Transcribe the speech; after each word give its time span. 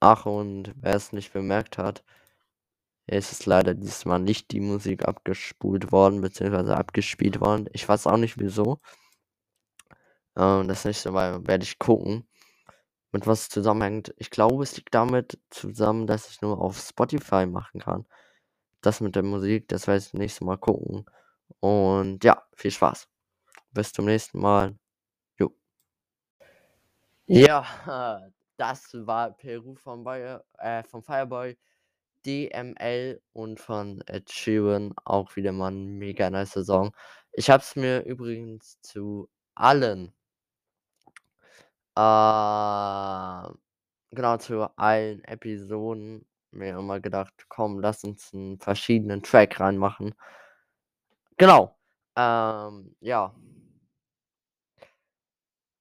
Ach, 0.00 0.26
und 0.26 0.74
wer 0.76 0.94
es 0.94 1.12
nicht 1.12 1.32
bemerkt 1.32 1.78
hat, 1.78 2.04
es 3.06 3.32
ist 3.32 3.46
leider 3.46 3.74
diesmal 3.74 4.20
nicht 4.20 4.52
die 4.52 4.60
Musik 4.60 5.06
abgespult 5.06 5.92
worden, 5.92 6.20
beziehungsweise 6.20 6.76
abgespielt 6.76 7.40
worden. 7.40 7.68
Ich 7.72 7.88
weiß 7.88 8.06
auch 8.06 8.16
nicht 8.16 8.38
wieso. 8.38 8.80
Ähm, 10.36 10.68
das 10.68 10.84
nächste 10.84 11.10
Mal 11.10 11.46
werde 11.46 11.64
ich 11.64 11.78
gucken, 11.78 12.26
mit 13.12 13.26
was 13.26 13.42
es 13.42 13.48
zusammenhängt. 13.50 14.14
Ich 14.18 14.30
glaube, 14.30 14.62
es 14.64 14.76
liegt 14.76 14.94
damit 14.94 15.38
zusammen, 15.50 16.06
dass 16.06 16.30
ich 16.30 16.42
nur 16.42 16.60
auf 16.60 16.78
Spotify 16.78 17.46
machen 17.46 17.80
kann. 17.80 18.06
Das 18.82 19.00
mit 19.00 19.16
der 19.16 19.22
Musik, 19.24 19.68
das 19.68 19.86
werde 19.86 19.98
ich 20.00 20.06
das 20.06 20.14
nächste 20.14 20.44
Mal 20.44 20.58
gucken. 20.58 21.06
Und 21.60 22.24
ja, 22.24 22.42
viel 22.56 22.70
Spaß. 22.72 23.08
Bis 23.72 23.92
zum 23.92 24.06
nächsten 24.06 24.40
Mal. 24.40 24.76
Jo. 25.38 25.54
Ja, 27.26 27.64
das 28.62 28.94
war 28.94 29.32
Peru 29.32 29.74
von, 29.74 30.04
Bayer, 30.04 30.44
äh, 30.58 30.84
von 30.84 31.02
Fireboy, 31.02 31.58
DML 32.24 33.20
und 33.32 33.58
von 33.60 34.00
Ed 34.06 34.30
Sheeran. 34.30 34.94
Auch 35.04 35.34
wieder 35.36 35.50
mal 35.52 35.72
ein 35.72 35.98
mega 35.98 36.30
nice 36.30 36.52
Song. 36.64 36.94
Ich 37.32 37.50
habe 37.50 37.62
es 37.62 37.74
mir 37.76 38.04
übrigens 38.04 38.80
zu 38.82 39.28
allen, 39.56 40.12
äh, 41.96 43.52
genau, 44.10 44.36
zu 44.38 44.70
allen 44.78 45.24
Episoden 45.24 46.24
mir 46.52 46.78
immer 46.78 47.00
gedacht, 47.00 47.34
komm, 47.48 47.80
lass 47.80 48.04
uns 48.04 48.32
einen 48.32 48.58
verschiedenen 48.60 49.22
Track 49.24 49.58
reinmachen. 49.60 50.14
Genau. 51.36 51.76
Ähm, 52.16 52.94
ja. 53.00 53.34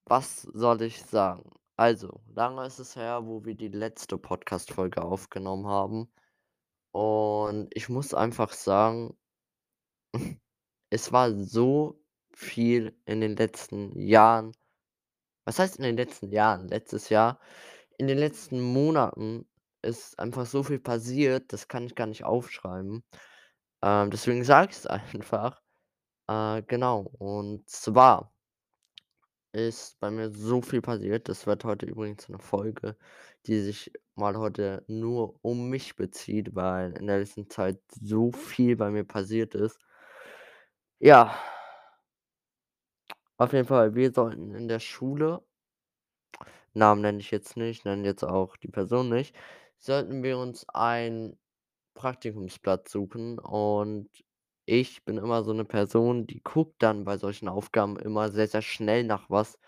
Was 0.05 0.41
soll 0.53 0.81
ich 0.83 1.03
sagen? 1.03 1.60
Also, 1.77 2.21
lange 2.33 2.65
ist 2.65 2.79
es 2.79 2.95
her, 2.95 3.25
wo 3.25 3.43
wir 3.45 3.55
die 3.55 3.69
letzte 3.69 4.17
Podcast-Folge 4.17 5.01
aufgenommen 5.01 5.67
haben. 5.67 6.11
Und 6.91 7.69
ich 7.73 7.89
muss 7.89 8.13
einfach 8.13 8.53
sagen, 8.53 9.17
es 10.91 11.11
war 11.11 11.33
so 11.33 12.01
viel 12.33 12.95
in 13.05 13.21
den 13.21 13.35
letzten 13.35 13.97
Jahren. 13.99 14.53
Was 15.45 15.59
heißt 15.59 15.77
in 15.77 15.83
den 15.83 15.97
letzten 15.97 16.31
Jahren? 16.31 16.67
Letztes 16.67 17.09
Jahr. 17.09 17.39
In 17.97 18.07
den 18.07 18.17
letzten 18.17 18.61
Monaten 18.61 19.47
ist 19.81 20.19
einfach 20.19 20.45
so 20.45 20.63
viel 20.63 20.79
passiert, 20.79 21.53
das 21.53 21.67
kann 21.67 21.85
ich 21.85 21.95
gar 21.95 22.07
nicht 22.07 22.23
aufschreiben. 22.23 23.03
Ähm, 23.83 24.11
deswegen 24.11 24.43
sage 24.45 24.71
ich 24.71 24.77
es 24.77 24.87
einfach. 24.87 25.61
Äh, 26.27 26.63
genau. 26.63 27.01
Und 27.19 27.69
zwar 27.69 28.30
ist 29.53 29.99
bei 29.99 30.11
mir 30.11 30.31
so 30.31 30.61
viel 30.61 30.81
passiert. 30.81 31.29
Das 31.29 31.47
wird 31.47 31.63
heute 31.65 31.85
übrigens 31.85 32.27
eine 32.29 32.39
Folge, 32.39 32.95
die 33.45 33.59
sich 33.61 33.91
mal 34.15 34.37
heute 34.37 34.83
nur 34.87 35.35
um 35.43 35.69
mich 35.69 35.95
bezieht, 35.95 36.55
weil 36.55 36.93
in 36.97 37.07
der 37.07 37.19
letzten 37.19 37.49
Zeit 37.49 37.79
so 38.01 38.31
viel 38.31 38.75
bei 38.77 38.89
mir 38.91 39.03
passiert 39.03 39.55
ist. 39.55 39.79
Ja. 40.99 41.35
Auf 43.37 43.53
jeden 43.53 43.67
Fall, 43.67 43.95
wir 43.95 44.11
sollten 44.13 44.53
in 44.55 44.67
der 44.67 44.79
Schule 44.79 45.41
Namen 46.73 47.01
nenne 47.01 47.19
ich 47.19 47.31
jetzt 47.31 47.57
nicht, 47.57 47.85
nenne 47.85 48.05
jetzt 48.05 48.23
auch 48.23 48.55
die 48.57 48.67
Person 48.67 49.09
nicht, 49.09 49.35
sollten 49.77 50.23
wir 50.23 50.37
uns 50.37 50.67
einen 50.69 51.37
Praktikumsplatz 51.95 52.91
suchen 52.91 53.39
und 53.39 54.09
ich 54.65 55.03
bin 55.05 55.17
immer 55.17 55.43
so 55.43 55.51
eine 55.51 55.65
Person, 55.65 56.27
die 56.27 56.41
guckt 56.43 56.81
dann 56.83 57.03
bei 57.05 57.17
solchen 57.17 57.47
Aufgaben 57.47 57.97
immer 57.99 58.29
sehr, 58.31 58.47
sehr 58.47 58.61
schnell 58.61 59.03
nach 59.03 59.29
was. 59.29 59.59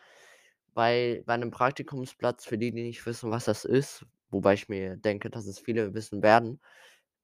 Weil 0.74 1.24
bei 1.26 1.34
einem 1.34 1.52
Praktikumsplatz, 1.52 2.46
für 2.46 2.58
die, 2.58 2.72
die 2.72 2.84
nicht 2.84 3.06
wissen, 3.06 3.32
was 3.32 3.46
das 3.46 3.66
ist, 3.66 4.06
wobei 4.32 4.54
ich 4.56 4.70
mir 4.70 4.98
denke, 4.98 5.30
dass 5.30 5.46
es 5.48 5.60
viele 5.60 5.94
wissen 5.94 6.24
werden, 6.24 6.60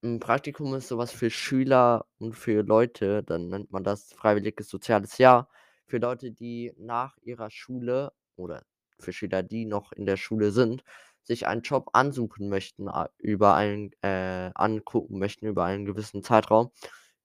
'n 0.04 0.20
Praktikum 0.20 0.74
ist 0.74 0.88
sowas 0.88 1.12
für 1.12 1.30
Schüler 1.30 2.06
und 2.18 2.34
für 2.34 2.62
Leute, 2.62 3.22
dann 3.24 3.48
nennt 3.48 3.72
man 3.72 3.84
das 3.84 4.12
freiwilliges 4.14 4.68
soziales 4.68 5.18
Jahr, 5.18 5.48
für 5.86 5.98
Leute, 5.98 6.30
die 6.32 6.72
nach 6.78 7.16
ihrer 7.22 7.50
Schule 7.50 8.12
oder 8.36 8.62
für 9.00 9.12
Schüler, 9.12 9.42
die 9.42 9.66
noch 9.66 9.92
in 9.92 10.06
der 10.06 10.16
Schule 10.16 10.52
sind, 10.52 10.84
sich 11.22 11.46
einen 11.46 11.62
Job 11.62 11.90
ansuchen 11.94 12.48
möchten, 12.48 12.88
über 13.18 13.54
einen 13.54 13.92
äh, 14.02 14.50
angucken 14.54 15.18
möchten 15.18 15.46
über 15.46 15.64
einen 15.64 15.84
gewissen 15.86 16.22
Zeitraum, 16.22 16.70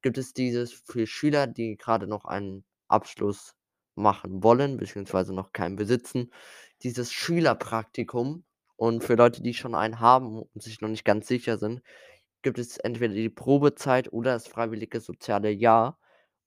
gibt 0.05 0.19
es 0.19 0.33
dieses 0.33 0.71
für 0.71 1.07
Schüler, 1.07 1.47
die 1.47 1.77
gerade 1.77 2.05
noch 2.05 2.25
einen 2.25 2.63
Abschluss 2.87 3.55
machen 3.95 4.43
wollen, 4.43 4.77
beziehungsweise 4.77 5.33
noch 5.33 5.51
keinen 5.51 5.77
besitzen, 5.77 6.31
dieses 6.83 7.11
Schülerpraktikum. 7.11 8.45
Und 8.75 9.03
für 9.03 9.15
Leute, 9.15 9.41
die 9.41 9.55
schon 9.55 9.73
einen 9.73 9.99
haben 9.99 10.43
und 10.43 10.61
sich 10.61 10.79
noch 10.79 10.89
nicht 10.89 11.05
ganz 11.05 11.27
sicher 11.27 11.57
sind, 11.57 11.81
gibt 12.43 12.59
es 12.59 12.77
entweder 12.77 13.15
die 13.15 13.29
Probezeit 13.29 14.13
oder 14.13 14.33
das 14.33 14.45
freiwillige 14.45 14.99
soziale 14.99 15.49
Jahr. 15.49 15.97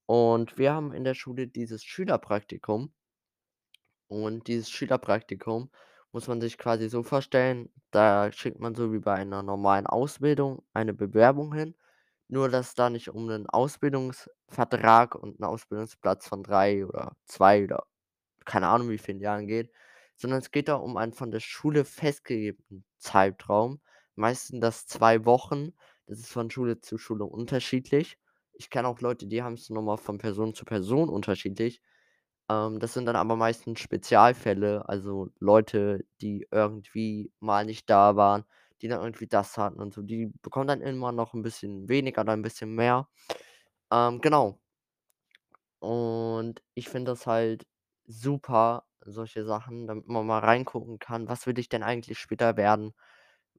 Und 0.07 0.57
wir 0.57 0.73
haben 0.73 0.93
in 0.93 1.03
der 1.03 1.15
Schule 1.15 1.49
dieses 1.49 1.83
Schülerpraktikum. 1.83 2.93
Und 4.07 4.47
dieses 4.47 4.71
Schülerpraktikum 4.71 5.71
muss 6.13 6.29
man 6.29 6.41
sich 6.41 6.59
quasi 6.59 6.89
so 6.89 7.03
vorstellen, 7.03 7.73
da 7.91 8.31
schickt 8.31 8.61
man 8.61 8.77
so 8.77 8.93
wie 8.93 9.01
bei 9.01 9.15
einer 9.15 9.43
normalen 9.43 9.89
Ausbildung 9.89 10.63
eine 10.75 10.95
Bewerbung 10.95 11.53
hin, 11.53 11.75
nur 12.29 12.49
dass 12.49 12.75
da 12.75 12.91
nicht 12.91 13.11
um 13.11 13.29
einen 13.29 13.47
Ausbildungsvertrag 13.49 15.15
und 15.15 15.41
'n 15.41 15.45
Ausbildungsplatz 15.45 16.29
von 16.29 16.43
3 16.43 16.87
oder 16.87 17.17
2 17.27 17.65
oder 17.65 17.87
keine 18.45 18.69
Ahnung 18.69 18.91
wie 18.91 18.99
vielen 18.99 19.21
Jahren 19.21 19.47
geht, 19.47 19.73
sondern 20.17 20.41
es 20.41 20.51
geht 20.51 20.69
da 20.69 20.77
um 20.77 20.97
einen 20.97 21.13
von 21.13 21.31
der 21.31 21.41
Schule 21.41 21.85
festgegebenen 21.85 22.85
Zeitraum, 22.99 23.81
meistens 24.17 24.61
das 24.61 24.87
2 24.87 25.25
Wochen. 25.27 25.73
Das 26.07 26.19
ist 26.21 26.33
von 26.33 26.51
Schule 26.51 26.81
zu 26.81 26.99
Schule 26.99 27.25
unterschiedlich. 27.25 28.19
Ich 28.55 28.71
kenne 28.71 28.89
auch 28.89 29.01
Leute, 29.01 29.27
die 29.27 29.43
haben's 29.43 29.71
noch 29.71 29.83
mal 29.83 29.97
von 29.99 30.19
Person 30.19 30.55
zu 30.55 30.65
Person 30.65 31.09
unterschiedlich. 31.11 31.81
Ähm, 32.51 32.79
das 32.81 32.95
sind 32.95 33.07
dann 33.07 33.17
aber 33.17 33.37
meistens 33.37 33.81
Spezialfälle, 33.81 34.89
also 34.89 35.29
Leute, 35.39 36.05
die 36.21 36.47
irgendwie 36.51 37.33
mal 37.41 37.65
nicht 37.65 37.89
da 37.91 38.17
waren, 38.17 38.45
die 38.83 38.89
dann 38.89 39.01
irgendwie 39.03 39.27
das 39.29 39.57
hatten 39.59 39.81
und 39.81 39.95
so. 39.95 40.03
Die 40.03 40.33
bekommen 40.43 40.69
dann 40.69 40.81
immer 40.83 41.13
noch 41.13 41.35
'n 41.35 41.43
bisschen 41.43 41.89
weniger 41.89 42.23
oder 42.23 42.35
'n 42.35 42.43
bisschen 42.43 42.75
mehr. 42.75 43.09
Ähm, 43.93 44.21
genau. 44.21 44.61
Und 45.83 46.63
ich 46.75 46.89
finde 46.89 47.13
das 47.13 47.27
halt 47.27 47.67
super, 48.07 48.85
solche 49.01 49.45
Sachen, 49.45 49.87
damit 49.87 50.09
man 50.09 50.27
mal 50.27 50.41
reingucken 50.41 50.99
kann: 50.99 51.29
„Was 51.29 51.47
will 51.47 51.59
ich 51.59 51.69
denn 51.69 51.83
eigentlich 51.83 52.19
später 52.19 52.57
werden? 52.57 52.93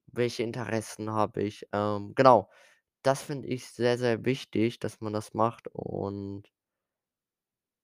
Welche 0.07 0.43
Interessen 0.43 1.11
habe 1.11 1.43
ich?“ 1.43 1.67
Ähm, 1.73 2.13
genau. 2.15 2.49
Das 3.03 3.21
finde 3.23 3.47
ich 3.49 3.67
sehr, 3.69 3.97
sehr 3.97 4.25
wichtig, 4.25 4.79
dass 4.79 5.01
man 5.01 5.13
das 5.13 5.33
macht 5.33 5.67
und 5.73 6.43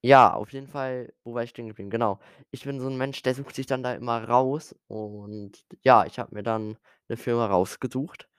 ja, 0.06 0.34
auf 0.34 0.52
jeden 0.54 0.68
Fall, 0.68 1.14
wo 1.24 1.34
war 1.34 1.44
ich 1.44 1.50
stehen 1.52 1.68
geblieben? 1.68 1.90
Genau. 1.90 2.20
Ich 2.52 2.64
bin 2.66 2.80
so 2.80 2.88
'n 2.88 2.98
Mensch, 2.98 3.22
der 3.24 3.34
sucht 3.36 3.56
sich 3.56 3.66
dann 3.68 3.84
da 3.84 3.94
immer 3.94 4.24
raus 4.24 4.76
und 4.88 5.66
ja, 5.84 6.06
ich 6.06 6.20
habe 6.20 6.36
mir 6.36 6.44
dann 6.44 6.78
'ne 7.10 7.18
Firma 7.18 7.48
rausgesucht, 7.48 8.30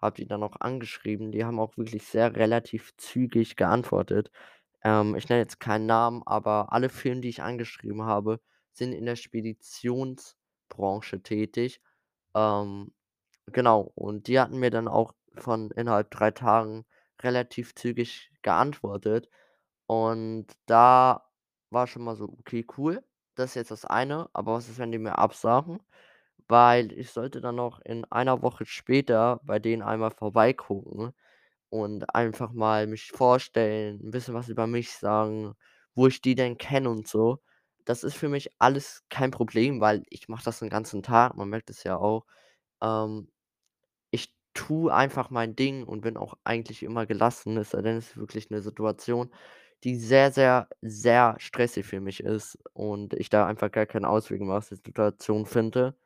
habe 0.00 0.16
die 0.16 0.26
dann 0.26 0.42
auch 0.42 0.56
angeschrieben. 0.60 1.32
Die 1.32 1.44
haben 1.44 1.58
auch 1.60 1.76
wirklich 1.76 2.04
sehr 2.06 2.34
relativ 2.36 2.92
zügig 2.98 3.56
geantwortet. 3.56 4.30
Ähm, 4.84 5.14
ich 5.16 5.28
nenne 5.28 5.40
jetzt 5.42 5.60
keinen 5.60 5.86
Namen, 5.86 6.22
aber 6.26 6.72
alle 6.72 6.88
Firmen, 6.90 7.22
die 7.22 7.28
ich 7.30 7.42
angeschrieben 7.42 8.02
habe, 8.04 8.40
sind 8.72 8.92
in 8.92 9.06
der 9.06 9.16
Speditionsbranche 9.16 11.22
tätig. 11.22 11.80
Ähm, 12.34 12.92
genau, 13.46 13.92
und 13.94 14.26
die 14.28 14.40
hatten 14.40 14.58
mir 14.58 14.70
dann 14.70 14.88
auch 14.88 15.12
von 15.36 15.70
innerhalb 15.72 16.10
3 16.10 16.30
Tagen 16.32 16.84
relativ 17.22 17.74
zügig 17.74 18.30
geantwortet. 18.42 19.28
Und 19.90 20.46
da 20.66 21.24
war 21.70 21.86
schon 21.86 22.04
mal 22.04 22.16
so: 22.16 22.24
„Okay, 22.40 22.66
cool, 22.78 23.02
das 23.34 23.50
ist 23.50 23.54
jetzt 23.56 23.70
das 23.70 23.84
eine, 23.84 24.28
aber 24.32 24.54
was 24.54 24.68
ist, 24.68 24.78
wenn 24.78 24.92
die 24.92 24.98
mir 24.98 25.18
absagen?“ 25.18 25.80
Weil 26.48 26.92
ich 26.92 27.10
sollte 27.12 27.40
dann 27.40 27.56
noch 27.56 27.80
in 27.82 28.04
einer 28.12 28.42
Woche 28.42 28.66
später 28.66 29.40
bei 29.44 29.58
denen 29.58 29.82
einmal 29.82 30.10
vorbeigucken 30.12 31.12
und 31.70 32.14
einfach 32.14 32.52
mal 32.52 32.86
mich 32.88 33.12
vorstellen, 33.12 34.00
'n 34.02 34.10
bisschen 34.12 34.34
was 34.34 34.48
über 34.50 34.66
mich 34.68 34.92
sagen, 34.94 35.54
wo 35.94 36.06
ich 36.08 36.20
die 36.22 36.34
denn 36.36 36.58
kenne 36.58 36.90
und 36.90 37.08
so. 37.08 37.40
Das 37.86 38.04
ist 38.04 38.16
für 38.16 38.28
mich 38.30 38.50
alles 38.60 39.04
kein 39.10 39.30
Problem, 39.32 39.80
weil 39.80 40.04
ich 40.10 40.28
mache 40.28 40.44
das 40.44 40.60
den 40.60 40.70
ganzen 40.70 41.02
Tag, 41.02 41.36
man 41.36 41.48
merkt 41.50 41.70
es 41.70 41.84
ja 41.84 41.96
auch. 41.98 42.26
Ähm, 42.82 43.30
ich 44.12 44.34
tue 44.54 44.92
einfach 44.94 45.30
mein 45.30 45.56
Ding 45.56 45.84
und 45.86 46.02
bin 46.02 46.16
auch 46.18 46.34
eigentlich 46.44 46.82
immer 46.84 47.06
gelassen, 47.06 47.56
es 47.58 47.70
sei 47.72 47.82
denn, 47.82 47.96
es 47.98 48.10
ist 48.12 48.16
wirklich 48.18 48.50
'ne 48.50 48.62
Situation, 48.62 49.32
die 49.84 49.96
sehr, 49.96 50.32
sehr, 50.32 50.68
sehr 50.82 51.36
stressig 51.38 51.86
für 51.86 52.00
mich 52.00 52.20
ist 52.22 52.58
und 52.74 53.14
ich 53.14 53.30
da 53.30 53.46
einfach 53.46 53.70
gar 53.72 53.86
keinen 53.86 54.04
Ausweg 54.06 54.42
aus 54.42 54.68
der 54.70 54.78
Situation 54.78 55.46
finde. 55.46 55.96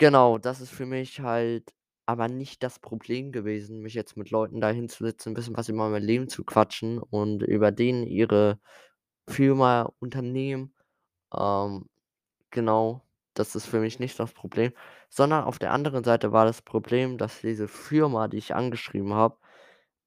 Genau, 0.00 0.38
das 0.38 0.60
ist 0.60 0.70
für 0.70 0.86
mich 0.86 1.20
halt 1.20 1.74
aber 2.06 2.28
nicht 2.28 2.62
das 2.62 2.78
Problem 2.78 3.32
gewesen, 3.32 3.80
mich 3.82 3.94
jetzt 3.94 4.16
mit 4.16 4.30
Leuten 4.30 4.60
da 4.60 4.70
hinzusetzen, 4.70 5.32
'n 5.32 5.34
bisschen 5.34 5.56
was 5.56 5.68
über 5.68 5.88
mein 5.90 6.02
Leben 6.04 6.28
zu 6.28 6.44
quatschen 6.44 6.98
und 7.00 7.42
über 7.42 7.72
denen 7.72 8.04
ihre 8.06 8.60
Firma, 9.28 9.92
Unternehmen. 10.00 10.74
Ähm, 11.36 11.88
genau, 12.50 13.02
das 13.34 13.56
ist 13.56 13.66
für 13.66 13.80
mich 13.80 14.00
nicht 14.00 14.18
das 14.20 14.32
Problem, 14.34 14.72
sondern 15.10 15.44
auf 15.44 15.58
der 15.60 15.72
anderen 15.72 16.04
Seite 16.04 16.32
war 16.32 16.46
das 16.46 16.62
Problem, 16.62 17.18
dass 17.18 17.40
diese 17.42 17.68
Firma, 17.68 18.28
die 18.28 18.38
ich 18.38 18.54
angeschrieben 18.54 19.14
habe, 19.14 19.38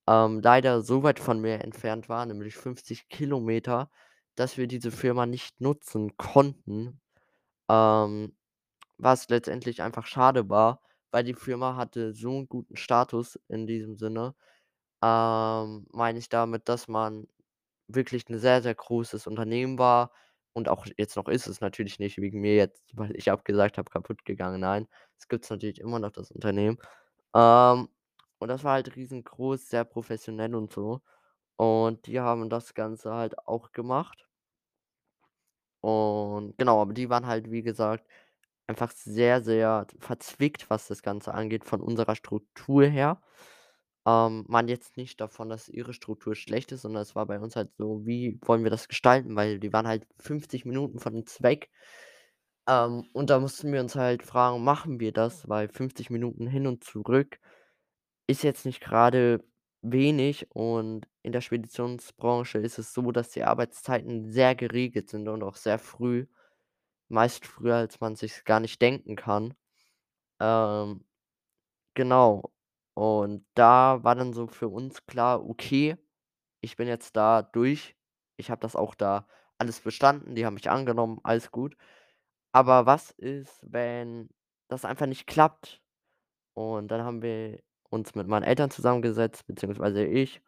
ähm, 0.07 0.41
leider 0.41 0.81
so 0.81 1.03
weit 1.03 1.19
von 1.19 1.39
mir 1.41 1.61
entfernt 1.63 2.09
war, 2.09 2.25
nämlich 2.25 2.55
50 2.57 3.09
Kilometer, 3.09 3.89
dass 4.35 4.57
wir 4.57 4.67
diese 4.67 4.91
Firma 4.91 5.25
nicht 5.25 5.61
nutzen 5.61 6.17
konnten, 6.17 7.01
ähm, 7.69 8.35
was 8.97 9.29
letztendlich 9.29 9.81
einfach 9.83 10.07
schade 10.07 10.49
war, 10.49 10.81
weil 11.11 11.23
die 11.25 11.33
Firma 11.35 11.75
hatte 11.77 12.13
so 12.13 12.31
'n 12.39 12.47
guten 12.49 12.77
Status 12.77 13.39
in 13.49 13.67
diesem 13.67 13.97
Sinne, 13.97 14.35
ähm, 15.03 15.87
meine 15.91 16.19
ich 16.19 16.29
damit, 16.29 16.69
dass 16.69 16.87
man 16.87 17.27
wirklich 17.87 18.27
'n 18.29 18.39
sehr, 18.39 18.61
sehr 18.63 18.75
großes 18.75 19.27
Unternehmen 19.27 19.79
war 19.79 20.11
und 20.53 20.69
auch 20.69 20.85
jetzt 20.97 21.15
noch 21.17 21.27
ist 21.29 21.47
es 21.47 21.61
natürlich 21.61 21.99
nicht 21.99 22.17
wegen 22.19 22.41
mir 22.41 22.55
jetzt, 22.55 22.83
weil 22.97 23.15
ich 23.17 23.31
abgesagt 23.31 23.77
habe, 23.77 23.89
kaputtgegangen. 23.91 24.61
Nein, 24.61 24.87
es 25.19 25.27
gibt's 25.29 25.49
natürlich 25.51 25.79
immer 25.81 25.99
noch 25.99 26.11
das 26.11 26.31
Unternehmen. 26.31 26.77
Ähm, 27.35 27.89
und 28.41 28.49
das 28.49 28.63
war 28.65 28.73
halt 28.73 28.95
riesengroß, 28.95 29.69
sehr 29.69 29.85
professionell 29.85 30.55
und 30.55 30.73
so. 30.73 31.01
Und 31.57 32.07
die 32.07 32.19
haben 32.21 32.49
das 32.49 32.73
Ganze 32.75 33.13
halt 33.13 33.37
auch 33.47 33.71
gemacht. 33.73 34.27
Und 35.81 36.57
genau, 36.57 36.81
aber 36.81 36.93
die 36.93 37.09
waren 37.09 37.25
halt, 37.25 37.51
wie 37.51 37.63
gesagt, 37.63 38.05
einfach 38.67 38.91
sehr, 38.91 39.41
sehr 39.43 39.87
verzwickt, 39.99 40.69
was 40.69 40.87
das 40.87 41.01
Ganze 41.03 41.33
angeht 41.33 41.65
von 41.65 41.81
unserer 41.81 42.15
Struktur 42.15 42.85
her. 42.85 43.21
Ähm, 44.07 44.45
meine 44.49 44.71
jetzt 44.71 44.97
nicht 44.97 45.21
davon, 45.21 45.49
dass 45.49 45.69
ihre 45.69 45.93
Struktur 45.93 46.35
schlecht 46.35 46.71
ist, 46.73 46.83
sondern 46.83 47.03
es 47.03 47.15
war 47.15 47.25
bei 47.27 47.39
uns 47.39 47.55
halt 47.55 47.71
so: 47.77 48.05
Wie 48.05 48.39
wollen 48.43 48.63
wir 48.63 48.71
das 48.71 48.87
gestalten? 48.89 49.35
Weil 49.37 49.59
die 49.59 49.73
waren 49.73 49.87
halt 49.87 50.07
50 50.19 50.65
Minuten 50.65 50.99
von 50.99 51.15
uns 51.15 51.41
weg. 51.43 51.69
Ähm, 52.67 53.05
und 53.13 53.29
da 53.29 53.39
mussten 53.39 53.71
wir 53.73 53.81
uns 53.81 53.95
halt 53.95 54.23
fragen: 54.23 54.63
„Machen 54.63 54.99
wir 54.99 55.11
das?“ 55.11 55.47
Weil 55.49 55.69
50 55.69 56.09
Minuten 56.09 56.47
hin 56.47 56.67
und 56.67 56.83
zurück 56.83 57.39
ist 58.31 58.43
jetzt 58.43 58.65
nicht 58.65 58.81
grade 58.81 59.43
wenig 59.81 60.47
und 60.51 61.07
in 61.23 61.31
der 61.33 61.41
Speditionsbranche 61.41 62.59
ist 62.59 62.79
es 62.79 62.93
so, 62.93 63.11
dass 63.11 63.31
die 63.31 63.43
Arbeitszeiten 63.43 64.31
sehr 64.31 64.55
geregelt 64.55 65.09
sind 65.09 65.27
und 65.27 65.43
auch 65.43 65.55
sehr 65.55 65.79
früh, 65.79 66.27
meist 67.09 67.45
früher, 67.47 67.75
als 67.77 67.99
man 68.01 68.15
sich's 68.15 68.43
gar 68.45 68.59
nicht 68.61 68.81
denken 68.81 69.15
kann. 69.15 69.55
Ähm, 70.41 71.05
genau. 71.95 72.51
Und 72.95 73.45
da 73.55 74.03
war 74.03 74.15
dann 74.15 74.33
so 74.33 74.47
für 74.47 74.69
uns 74.69 75.05
klar: 75.05 75.43
„Okay, 75.49 75.97
ich 76.61 76.75
bin 76.77 76.87
jetzt 76.87 77.15
da 77.17 77.41
durch. 77.43 77.95
Ich 78.37 78.51
habe 78.51 78.61
das 78.61 78.75
auch 78.75 78.95
da 78.95 79.27
alles 79.59 79.81
bestanden. 79.81 80.35
Die 80.35 80.45
haben 80.45 80.55
mich 80.55 80.69
angenommen, 80.69 81.19
alles 81.23 81.51
gut. 81.51 81.77
Aber 82.53 82.85
was 82.85 83.11
ist, 83.11 83.59
wenn 83.63 84.29
das 84.69 84.85
einfach 84.85 85.07
nicht 85.07 85.27
klappt?“ 85.27 85.81
Und 86.55 86.89
dann 86.89 87.03
haben 87.03 87.21
wir 87.21 87.61
uns 87.91 88.15
mit 88.15 88.27
meinen 88.27 88.43
Eltern 88.45 88.71
zusammengesetzt, 88.71 89.47
beziehungsweise 89.47 90.05
ich, 90.05 90.41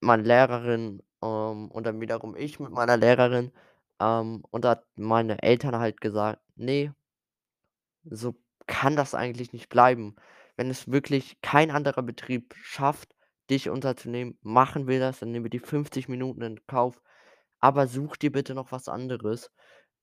meine 0.00 0.22
Lehrerin, 0.24 1.02
ähm, 1.22 1.70
und 1.70 1.86
dann 1.86 2.00
wiederum 2.00 2.36
ich 2.36 2.60
mit 2.60 2.72
meiner 2.72 2.96
Lehrerin. 2.96 3.52
Ähm, 4.00 4.44
und 4.50 4.64
da 4.64 4.70
hat 4.72 4.86
meine 4.96 5.42
Eltern 5.42 5.76
halt 5.78 6.00
gesagt: 6.00 6.40
„Ne“ 6.56 6.94
„so 8.04 8.34
kann 8.66 8.96
das 8.96 9.14
eigentlich 9.14 9.52
nicht 9.52 9.68
bleiben. 9.68 10.16
Wenn 10.56 10.70
es 10.70 10.90
wirklich 10.90 11.40
kein 11.42 11.70
anderer 11.70 12.02
Betrieb 12.02 12.54
schafft, 12.56 13.14
dich 13.50 13.68
unterzunehmen, 13.70 14.38
machen 14.42 14.86
wir 14.86 15.00
das, 15.00 15.18
dann 15.20 15.30
nehmen 15.32 15.44
wir 15.44 15.50
die 15.50 15.58
50 15.58 16.08
Minuten 16.08 16.42
in 16.42 16.66
Kauf. 16.66 17.00
Aber 17.60 17.86
such 17.86 18.16
dir 18.16 18.32
bitte 18.32 18.54
noch 18.54 18.72
was 18.72 18.88
anderes, 18.88 19.50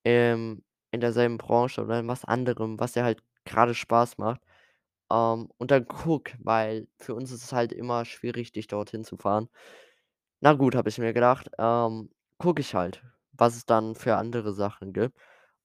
ähm, 0.05 0.63
in 0.91 1.01
derselben 1.01 1.37
Branche 1.37 1.83
oder 1.83 1.99
in 1.99 2.07
was 2.07 2.25
anderem, 2.25 2.79
was 2.79 2.93
dir 2.93 3.03
halt 3.03 3.23
grade 3.45 3.75
Spaß 3.75 4.17
macht. 4.17 4.41
Ähm, 5.11 5.49
und 5.57 5.71
dann 5.71 5.85
guck, 5.87 6.31
weil 6.39 6.87
für 6.97 7.15
uns 7.15 7.31
ist 7.31 7.43
es 7.43 7.53
halt 7.53 7.73
immer 7.73 8.05
schwierig, 8.05 8.51
dich 8.51 8.67
dorthin 8.67 9.03
zu 9.03 9.17
fahren.“ 9.17 9.49
Na 10.41 10.53
gut, 10.53 10.75
habe 10.75 10.89
ich 10.89 10.97
mir 10.99 11.13
gedacht, 11.13 11.49
ähm, 11.59 12.09
gucke 12.37 12.61
ich 12.61 12.75
halt, 12.75 13.03
was 13.33 13.55
es 13.57 13.65
dann 13.65 13.95
für 13.95 14.15
andere 14.17 14.53
Sachen 14.53 14.93
gibt. 14.93 15.17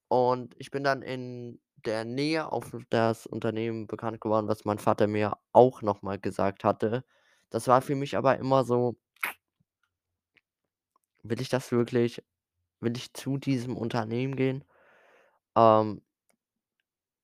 Und 0.08 0.54
ich 0.58 0.70
bin 0.70 0.84
dann 0.84 1.02
in 1.02 1.60
der 1.86 2.04
Nähe 2.04 2.50
auf 2.52 2.72
das 2.90 3.26
Unternehmen 3.26 3.86
bekannt 3.86 4.20
geworden, 4.20 4.48
was 4.48 4.64
mein 4.64 4.78
Vater 4.78 5.06
mir 5.08 5.34
auch 5.52 5.82
noch 5.82 6.02
mal 6.02 6.18
gesagt 6.18 6.64
hatte. 6.64 7.04
Das 7.50 7.68
war 7.68 7.82
für 7.82 7.94
mich 7.96 8.16
aber 8.16 8.38
immer 8.38 8.64
so 8.64 8.96
will 11.24 11.40
ich 11.40 11.48
das 11.48 11.72
wirklich? 11.72 12.22
Will 12.80 12.96
ich 12.96 13.14
zu 13.14 13.38
diesem 13.38 13.76
Unternehmen 13.76 14.36
gehen? 14.36 14.64
Ähm 15.56 16.02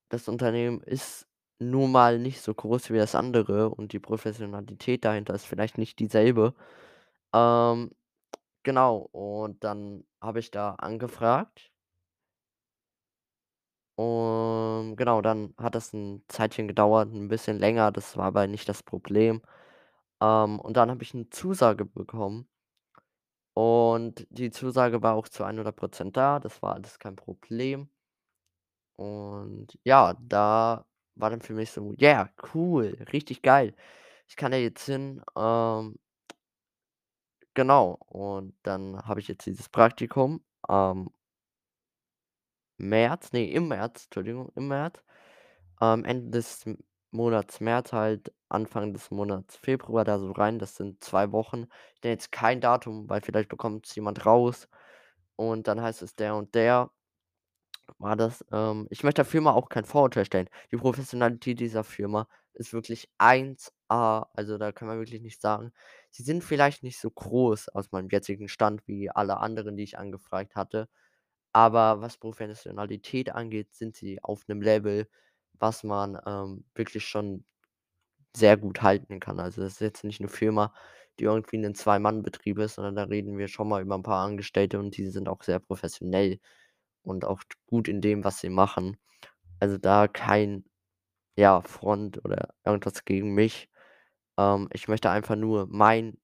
das 0.09 0.27
Unternehmen 0.27 0.81
ist 0.81 1.25
nun 1.61 1.91
mal 1.93 2.19
nicht 2.19 2.41
so 2.41 2.53
groß 2.55 2.91
wie 2.91 2.97
das 2.97 3.15
andere 3.15 3.69
und 3.71 3.93
die 3.93 3.99
Professionalität 3.99 5.05
dahinter 5.05 5.35
ist 5.35 5.45
vielleicht 5.45 5.77
nicht 5.77 5.99
dieselbe. 5.99 6.55
Ähm, 7.35 7.91
genau, 8.63 8.97
und 9.13 9.63
dann 9.63 10.05
habe 10.21 10.39
ich 10.39 10.51
da 10.51 10.71
angefragt 10.75 11.69
und 13.99 14.95
genau, 14.95 15.21
dann 15.21 15.53
hat 15.57 15.75
das 15.75 15.93
'n 15.93 16.23
Zeitchen 16.27 16.67
gedauert, 16.67 17.09
'n 17.11 17.27
bisschen 17.27 17.59
länger, 17.59 17.91
das 17.91 18.15
war 18.17 18.25
aber 18.25 18.47
nicht 18.47 18.67
das 18.69 18.83
Problem. 18.83 19.41
Ähm, 20.21 20.59
und 20.59 20.77
dann 20.77 20.91
habe 20.91 21.03
ich 21.03 21.13
'ne 21.13 21.29
Zusage 21.29 21.85
bekommen 21.85 22.47
und 23.57 24.25
die 24.29 24.49
Zusage 24.51 25.01
war 25.03 25.15
auch 25.15 25.27
zu 25.27 25.43
100 25.45 25.75
% 25.75 26.15
da, 26.17 26.39
das 26.39 26.61
war 26.61 26.73
alles 26.75 26.99
kein 26.99 27.15
Problem. 27.17 27.89
Und 28.99 29.77
ja, 29.83 30.13
da 30.19 30.85
war 31.15 31.29
dann 31.29 31.41
für 31.41 31.53
mich 31.53 31.71
so: 31.71 31.93
„Yeah, 31.99 32.29
cool, 32.53 32.97
richtig 33.13 33.41
geil. 33.41 33.75
Ich 34.27 34.35
kann 34.37 34.51
da 34.51 34.57
jetzt 34.57 34.85
hin.“ 34.85 35.21
Ähm 35.37 35.97
genau, 37.53 37.97
und 38.07 38.53
dann 38.63 38.97
habe 39.05 39.19
ich 39.19 39.27
jetzt 39.27 39.45
dieses 39.45 39.69
Praktikum, 39.69 40.43
ähm 40.69 41.09
März, 42.79 43.31
ne, 43.33 43.49
im 43.51 43.67
März, 43.67 44.05
Entschuldigung, 44.05 44.49
im 44.55 44.67
März, 44.67 45.03
ähm, 45.81 46.05
Ende 46.05 46.31
des 46.31 46.65
Monats 47.11 47.59
März 47.61 47.93
halt, 47.93 48.33
Anfang 48.49 48.93
des 48.93 49.11
Monats 49.11 49.57
Februar 49.57 50.05
da 50.05 50.19
so 50.19 50.31
rein. 50.31 50.59
Das 50.59 50.75
sind 50.77 51.03
2 51.03 51.31
Wochen. 51.31 51.67
Ich 51.95 52.03
nenne 52.03 52.13
jetzt 52.13 52.31
kein 52.31 52.61
Datum, 52.61 53.09
weil 53.09 53.21
vielleicht 53.21 53.49
bekommt's 53.49 53.95
jemand 53.95 54.25
raus 54.25 54.67
und 55.37 55.67
dann 55.67 55.81
heißt 55.81 56.01
es 56.03 56.15
der 56.15 56.35
und 56.35 56.55
der 56.55 56.91
war 57.99 58.15
das. 58.15 58.45
Ähm, 58.51 58.87
ich 58.89 59.03
möchte 59.03 59.17
der 59.19 59.25
Firma 59.25 59.51
auch 59.53 59.69
kein 59.69 59.85
Vorurteil 59.85 60.25
stellen. 60.25 60.49
Die 60.71 60.77
Professionalität 60.77 61.59
dieser 61.59 61.83
Firma 61.83 62.27
ist 62.53 62.73
wirklich 62.73 63.09
1A. 63.17 64.27
Also, 64.33 64.57
da 64.57 64.71
kann 64.71 64.87
man 64.87 64.97
wirklich 64.99 65.21
nichts 65.21 65.41
sagen. 65.41 65.71
Sie 66.09 66.23
sind 66.23 66.43
vielleicht 66.43 66.83
nicht 66.83 66.99
so 66.99 67.09
groß 67.11 67.69
aus 67.69 67.91
meinem 67.91 68.09
jetzigen 68.09 68.47
Stand 68.49 68.87
wie 68.87 69.09
alle 69.11 69.37
anderen, 69.37 69.77
die 69.77 69.83
ich 69.83 69.97
angefragt 69.97 70.55
hatte, 70.55 70.89
aber 71.53 72.01
was 72.01 72.17
Professionalität 72.17 73.31
angeht, 73.35 73.73
sind 73.75 73.95
sie 73.97 74.23
auf 74.23 74.47
'nem 74.47 74.61
Level, 74.61 75.07
was 75.53 75.83
man, 75.83 76.19
ähm, 76.27 76.65
wirklich 76.75 77.05
schon 77.07 77.45
sehr 78.35 78.57
gut 78.57 78.81
halten 78.83 79.19
kann. 79.21 79.39
Also, 79.41 79.61
das 79.63 79.73
ist 79.75 79.81
jetzt 79.81 80.03
nicht 80.05 80.21
'ne 80.21 80.29
Firma, 80.29 80.73
die 81.19 81.25
irgendwie 81.25 81.57
'nen 81.59 81.75
Zwei-Mann-Betrieb 81.75 82.59
ist, 82.59 82.75
sondern 82.75 82.95
da 82.97 83.03
reden 83.05 83.37
wir 83.37 83.47
schon 83.49 83.69
mal 83.69 83.81
über 83.83 83.95
'n 83.95 84.03
paar 84.03 84.25
Angestellte 84.25 84.79
und 84.79 84.97
die 84.97 85.09
sind 85.09 85.29
auch 85.29 85.43
sehr 85.43 85.59
professionell 85.59 86.39
und 87.03 87.25
auch 87.25 87.43
gut 87.67 87.87
in 87.87 88.01
dem, 88.01 88.23
was 88.23 88.39
sie 88.39 88.49
machen. 88.49 88.97
Also, 89.59 89.77
da 89.77 90.07
kein, 90.07 90.65
ja, 91.37 91.61
Front 91.61 92.23
oder 92.25 92.53
irgendwas 92.65 93.05
gegen 93.05 93.33
mich. 93.35 93.69
Ähm, 94.37 94.69
ich 94.73 94.87
möchte 94.87 95.09
einfach 95.11 95.35
nur 95.35 95.67
mein 95.69 96.17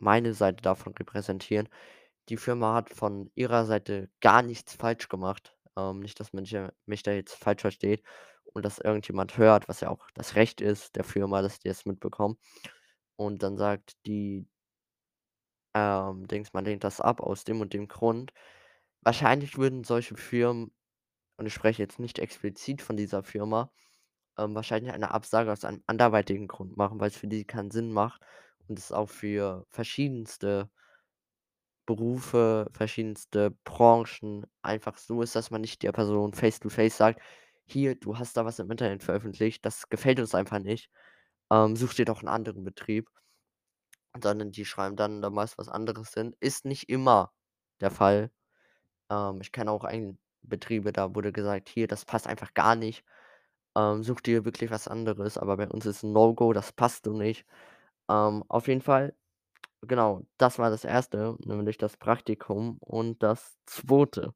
meine 0.00 0.34
Seite 0.34 0.62
davon 0.62 0.94
repräsentieren. 0.94 1.68
Die 2.30 2.36
Firma 2.38 2.74
hat 2.74 2.90
von 2.90 3.30
ihrer 3.36 3.66
Seite 3.66 4.10
gar 4.20 4.42
nichts 4.42 4.74
falsch 4.74 5.08
gemacht. 5.08 5.56
Ähm, 5.76 6.00
nicht, 6.00 6.20
dass 6.20 6.32
manche 6.34 6.74
mich 6.86 7.02
da 7.04 7.12
jetzt 7.12 7.34
falsch 7.36 7.62
versteht 7.62 8.04
und 8.54 8.64
dass 8.64 8.78
irgendjemand 8.80 9.38
hört, 9.38 9.68
was 9.68 9.80
ja 9.82 9.90
auch 9.90 10.08
das 10.14 10.36
Recht 10.36 10.60
ist 10.62 10.96
der 10.96 11.04
Firma, 11.04 11.42
dass 11.42 11.60
die 11.60 11.68
das 11.68 11.86
mitbekommen 11.86 12.38
und 13.16 13.42
dann 13.42 13.56
sagt 13.58 13.96
die 14.06 14.48
ähm, 15.74 16.26
Dings, 16.28 16.52
man 16.52 16.64
lehnt 16.64 16.84
das 16.84 17.00
ab 17.00 17.20
aus 17.20 17.44
dem 17.44 17.60
und 17.60 17.72
dem 17.74 17.88
Grund. 17.88 18.32
Wahrscheinlich 19.06 19.56
würden 19.58 19.84
solche 19.84 20.16
Firmen 20.16 20.72
und 21.38 21.46
ich 21.46 21.54
spreche 21.54 21.82
jetzt 21.82 21.98
nicht 22.00 22.18
explizit 22.20 22.82
von 22.82 22.96
dieser 22.96 23.22
Firma, 23.24 23.72
ähm, 24.38 24.54
wahrscheinlich 24.54 24.92
eine 24.94 25.12
Absage 25.12 25.52
aus 25.52 25.64
einem 25.64 25.82
anderweitigen 25.86 26.48
Grund 26.48 26.76
machen, 26.76 27.00
weil's 27.00 27.16
für 27.18 27.28
die 27.28 27.44
keinen 27.46 27.70
Sinn 27.72 27.92
macht 27.92 28.22
und 28.68 28.78
es 28.78 28.92
auch 28.92 29.08
für 29.10 29.66
verschiedenste 29.70 30.70
Berufe, 31.88 32.68
verschiedenste 32.72 33.50
Branchen 33.64 34.44
einfach 34.62 34.98
so 34.98 35.22
ist, 35.22 35.34
dass 35.34 35.50
man 35.50 35.62
nicht 35.62 35.82
der 35.82 35.92
Person 35.92 36.34
face 36.34 36.60
to 36.60 36.68
face 36.68 36.96
sagt: 36.98 37.20
„Hier, 37.66 37.94
du 37.94 38.18
hast 38.18 38.36
da 38.36 38.44
was 38.44 38.58
im 38.58 38.70
Internet 38.70 39.02
veröffentlicht, 39.02 39.64
das 39.64 39.88
gefällt 39.88 40.20
uns 40.20 40.34
einfach 40.34 40.58
nicht. 40.58 40.90
Ähm, 41.50 41.76
such 41.76 41.94
dir 41.94 42.04
doch 42.04 42.22
'n 42.22 42.28
anderen 42.28 42.62
Betrieb.“ 42.64 43.08
Sondern 44.22 44.52
die 44.52 44.64
schreiben 44.64 44.96
dann 44.96 45.22
da 45.22 45.30
meist 45.30 45.56
was 45.58 45.68
anderes 45.68 46.12
hin. 46.14 46.34
Ist 46.40 46.64
nicht 46.64 46.88
immer 46.88 47.32
der 47.80 47.90
Fall. 47.90 48.30
Ähm, 49.10 49.40
ich 49.42 49.52
kenne 49.52 49.70
auch 49.70 49.84
ein 49.84 50.18
Betriebe, 50.42 50.92
da 50.92 51.14
wurde 51.14 51.32
gesagt: 51.32 51.68
„Hier, 51.68 51.88
das 51.88 52.04
passt 52.04 52.26
einfach 52.26 52.54
gar 52.54 52.76
nicht.“ 52.76 53.04
Ähm, 53.76 54.02
such 54.04 54.20
dir 54.22 54.44
wirklich 54.44 54.70
was 54.70 54.88
anderes, 54.88 55.38
aber 55.38 55.56
bei 55.58 55.68
uns 55.68 55.86
ist 55.86 56.04
'n 56.04 56.12
No-Go, 56.12 56.52
das 56.52 56.72
passt 56.72 57.04
so 57.06 57.12
nicht. 57.14 57.46
Ähm, 58.10 58.44
auf 58.48 58.68
jeden 58.68 58.82
Fall, 58.82 59.14
genau, 59.82 60.22
das 60.38 60.58
war 60.60 60.70
das 60.70 60.84
erste, 60.84 61.36
nämlich 61.44 61.78
das 61.78 61.96
Praktikum. 61.98 62.78
Und 62.80 63.22
das 63.22 63.58
zweite, 63.66 64.34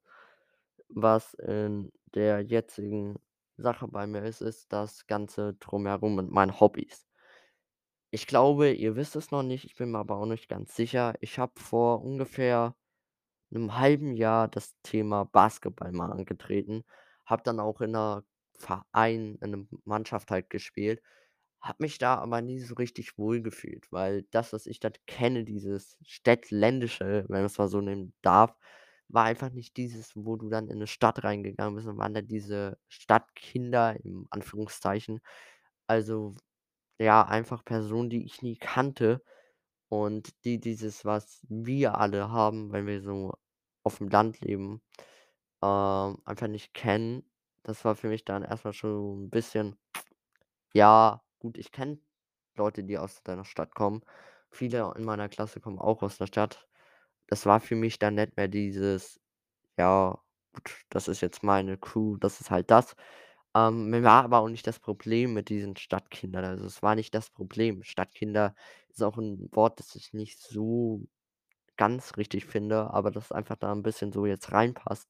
was 0.89 1.35
in 1.35 1.93
der 2.15 2.41
jetzigen 2.43 3.19
Sache 3.59 3.89
bei 3.89 4.07
mir 4.07 4.23
ist, 4.25 4.43
ist 4.43 4.73
das 4.73 5.07
Ganze 5.07 5.55
Drumherum 5.55 6.17
mit 6.17 6.31
meinen 6.31 6.61
Hobbys. 6.61 7.07
Ich 8.15 8.27
glaube, 8.27 8.71
ihr 8.73 8.95
wisst 8.97 9.17
es 9.17 9.31
noch 9.31 9.43
nicht, 9.43 9.65
ich 9.65 9.75
bin 9.75 9.91
mir 9.91 9.99
aber 9.99 10.17
auch 10.17 10.27
nicht 10.27 10.49
ganz 10.49 10.77
sicher. 10.77 11.15
Ich 11.21 11.39
habe 11.39 11.53
vor 11.59 12.03
ungefähr 12.05 12.75
'nem 13.53 13.79
halben 13.79 14.15
Jahr 14.15 14.49
das 14.49 14.75
Thema 14.85 15.25
Basketball 15.27 15.93
mal 15.93 16.13
angetreten, 16.13 16.85
habe 17.27 17.43
dann 17.45 17.61
auch 17.61 17.81
in 17.83 17.93
'ner 17.93 18.25
Verein 18.59 19.37
in 19.43 19.51
'nem 19.53 19.69
Mannschaft 19.87 20.31
halt 20.33 20.51
gespielt, 20.51 21.03
habe 21.63 21.79
mich 21.85 21.99
da 21.99 22.17
aber 22.17 22.43
nie 22.43 22.61
so 22.61 22.75
richtig 22.77 23.19
wohlgefühlt, 23.19 23.91
weil 23.93 24.25
das, 24.33 24.53
was 24.55 24.67
ich 24.67 24.81
dort 24.81 25.07
kenne, 25.09 25.45
dieses 25.45 25.97
Städtländische, 26.03 27.27
wenn 27.29 27.43
man's 27.43 27.59
mal 27.59 27.69
so 27.69 27.81
nennen 27.83 28.15
darf, 28.23 28.57
war 29.09 29.25
einfach 29.27 29.51
nicht 29.53 29.77
dieses, 29.79 30.13
wo 30.17 30.37
du 30.37 30.49
dann 30.51 30.69
in 30.69 30.79
'ne 30.81 30.87
Stadt 30.89 31.25
reingegangen 31.25 31.77
bist 31.77 31.89
und 31.89 31.99
waren 31.99 32.15
da 32.15 32.23
diese 32.23 32.79
Stadtkinder 32.89 33.97
in 34.05 34.27
Anführungszeichen. 34.31 35.21
Also, 35.89 36.35
ja, 37.01 37.25
einfach 37.27 37.65
Personen, 37.67 38.11
die 38.11 38.25
ich 38.27 38.43
nie 38.43 38.57
kannte 38.59 39.23
und 39.91 40.33
die 40.47 40.61
dieses, 40.61 41.05
was 41.07 41.43
wir 41.51 41.99
alle 41.99 42.31
haben, 42.33 42.73
wenn 42.73 42.87
wir 42.89 43.03
so 43.03 43.35
auf'm 43.85 44.11
Land 44.11 44.41
leben, 44.43 44.83
ähm, 45.63 46.19
einfach 46.27 46.49
nicht 46.49 46.75
kennen. 46.75 47.25
Das 47.65 47.85
war 47.85 47.97
für 47.97 48.09
mich 48.09 48.25
dann 48.27 48.43
erst 48.45 48.65
mal 48.67 48.73
schon 48.75 49.27
'n 49.27 49.31
bisschen 49.31 49.77
ja, 50.75 51.23
gut, 51.41 51.59
ich 51.59 51.73
kenne 51.73 51.99
Leute, 52.57 52.85
die 52.85 52.99
aus 52.99 53.23
deiner 53.25 53.45
Stadt 53.47 53.75
kommen. 53.75 54.03
Viele 54.51 54.95
in 54.97 55.05
meiner 55.05 55.29
Klasse 55.31 55.61
kommen 55.61 55.79
auch 55.81 56.03
aus 56.03 56.19
der 56.19 56.27
Stadt. 56.29 56.69
Das 57.29 57.47
war 57.47 57.61
für 57.61 57.77
mich 57.77 57.99
dann 58.01 58.17
nicht 58.17 58.37
mehr 58.39 58.49
dieses: 58.49 59.21
„Ja, 59.79 60.21
gut, 60.55 60.83
das 60.91 61.09
ist 61.09 61.21
jetzt 61.23 61.43
meine 61.45 61.79
Crew, 61.79 62.17
das 62.19 62.41
ist 62.43 62.51
halt 62.53 62.71
das.“ 62.73 62.97
Ähm, 63.57 63.91
mir 63.91 64.03
war 64.05 64.25
aber 64.25 64.41
auch 64.41 64.49
nicht 64.51 64.67
das 64.69 64.81
Problem 64.81 65.35
mit 65.35 65.49
diesen 65.51 65.77
Stadtkindern. 65.77 66.45
Also, 66.47 66.67
es 66.67 66.83
war 66.83 66.95
nicht 66.97 67.15
das 67.15 67.31
Problem. 67.31 67.83
Stadtkinder 67.85 68.55
ist 68.91 69.03
auch 69.05 69.19
'n 69.19 69.49
Wort, 69.55 69.81
das 69.81 69.95
ich 69.97 70.13
nicht 70.15 70.41
so 70.41 71.03
ganz 71.79 72.17
richtig 72.17 72.47
finde, 72.47 72.91
aber 72.93 73.11
das 73.11 73.33
einfach 73.33 73.57
da 73.57 73.73
'n 73.73 73.83
bisschen 73.83 74.13
so 74.13 74.27
jetzt 74.27 74.53
reinpasst. 74.53 75.09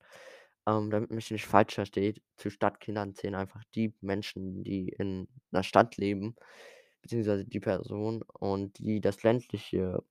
Ähm, 0.67 0.91
damit 0.91 1.11
mich 1.11 1.31
nicht 1.31 1.47
falsch 1.47 1.75
versteht, 1.75 2.23
zu 2.37 2.51
Stadtkindern 2.51 3.15
zählen 3.15 3.35
einfach 3.37 3.63
die 3.75 3.95
Menschen, 4.01 4.63
die 4.65 4.89
in 4.91 5.29
'ner 5.53 5.63
Stadt 5.65 5.97
leben, 5.99 6.37
beziehungsweise 7.03 7.45
die 7.47 7.61
Personen 7.61 8.23
und 8.41 8.79
die 8.79 9.01
das 9.01 9.23
Ländliche 9.25 10.03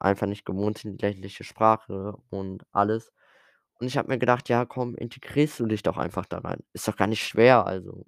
einfach 0.00 0.26
nicht 0.28 0.44
gewohnt 0.46 0.78
sind, 0.78 1.00
die 1.02 1.06
ländliche 1.06 1.44
Sprache 1.44 2.16
und 2.30 2.64
alles. 2.72 3.12
Und 3.80 3.86
ich 3.88 3.96
habe 3.98 4.08
mir 4.08 4.18
gedacht: 4.18 4.48
„Ja, 4.50 4.64
komm, 4.66 4.94
integrierst 4.96 5.60
du 5.60 5.66
dich 5.66 5.82
doch 5.84 5.98
einfach 5.98 6.26
da 6.26 6.38
rein. 6.40 6.60
Ist 6.74 6.88
doch 6.88 6.96
gar 6.96 7.08
nicht 7.08 7.24
schwer, 7.26 7.66
also, 7.66 8.06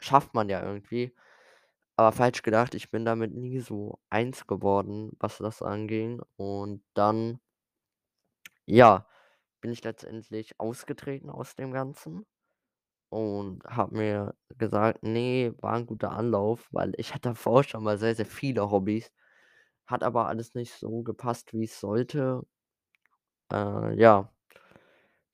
schafft 0.00 0.34
man 0.34 0.48
ja 0.50 0.62
irgendwie.“ 0.64 1.14
Aber 1.98 2.12
falsch 2.12 2.42
gedacht, 2.42 2.74
ich 2.74 2.90
bin 2.90 3.04
damit 3.04 3.34
nie 3.34 3.58
so 3.60 3.98
eins 4.10 4.46
geworden, 4.46 5.12
was 5.18 5.38
das 5.38 5.62
anging. 5.62 6.20
Und 6.36 6.82
dann 6.94 7.38
ja, 8.66 9.06
bin 9.60 9.72
ich 9.72 9.82
letztendlich 9.84 10.58
ausgetreten 10.60 11.30
aus 11.30 11.54
dem 11.56 11.72
Ganzen 11.72 12.26
und 13.10 13.64
habe 13.66 13.96
mir 13.96 14.36
gesagt: 14.58 15.02
„Ne, 15.04 15.54
war 15.60 15.76
'n 15.78 15.86
guter 15.86 16.12
Anlauf“, 16.12 16.68
weil 16.72 16.94
ich 16.98 17.14
hatte 17.14 17.30
davor 17.30 17.64
schon 17.64 17.84
mal 17.84 17.98
sehr, 17.98 18.14
sehr 18.16 18.26
viele 18.26 18.70
Hobbys, 18.72 19.12
hat 19.88 20.04
aber 20.04 20.28
alles 20.28 20.54
nicht 20.54 20.74
so 20.74 21.02
gepasst, 21.04 21.52
wie's 21.54 21.80
sollte. 21.80 22.44
Äh, 23.50 23.94
ja. 23.98 24.30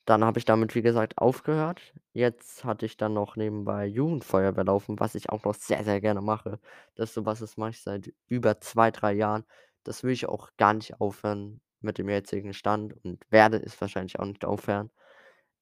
Dann 0.08 0.24
habe 0.24 0.38
ich 0.38 0.44
damit, 0.44 0.74
wie 0.74 0.82
gesagt, 0.82 1.18
aufgehört. 1.18 1.80
Jetzt 2.12 2.64
hatte 2.64 2.86
ich 2.86 2.96
dann 2.96 3.12
noch 3.14 3.36
nebenbei 3.36 3.86
Jugendfeuerwehr 3.86 4.64
laufen, 4.64 4.98
was 4.98 5.14
ich 5.14 5.30
auch 5.30 5.44
noch 5.44 5.54
sehr, 5.54 5.84
sehr 5.84 6.00
gerne 6.00 6.20
mache. 6.20 6.58
Das 6.96 7.10
ist 7.10 7.14
so 7.14 7.24
was, 7.24 7.38
das 7.38 7.56
mache 7.56 7.70
ich 7.70 7.80
seit 7.82 8.12
über 8.26 8.60
2, 8.60 8.90
3 8.90 9.12
Jahren. 9.12 9.44
Das 9.84 10.02
will 10.02 10.10
ich 10.12 10.26
auch 10.26 10.50
gar 10.56 10.74
nicht 10.74 11.00
aufhören 11.00 11.60
mit 11.80 11.98
dem 11.98 12.08
jetzigen 12.08 12.52
Stand 12.54 12.94
und 13.04 13.24
werde 13.30 13.58
es 13.58 13.80
wahrscheinlich 13.80 14.18
auch 14.18 14.24
nicht 14.26 14.44
aufhören, 14.44 14.90